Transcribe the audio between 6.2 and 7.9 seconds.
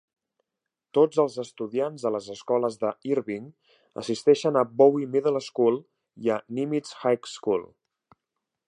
i a Nimitz High School.